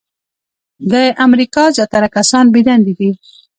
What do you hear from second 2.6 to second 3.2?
دندې دي.